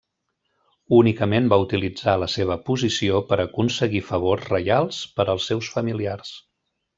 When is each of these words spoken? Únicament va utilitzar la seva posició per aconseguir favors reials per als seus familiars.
Únicament 0.99 1.49
va 1.53 1.59
utilitzar 1.63 2.15
la 2.23 2.29
seva 2.35 2.57
posició 2.69 3.19
per 3.33 3.39
aconseguir 3.45 4.01
favors 4.11 4.49
reials 4.55 5.03
per 5.21 5.27
als 5.35 5.47
seus 5.53 5.71
familiars. 5.77 6.35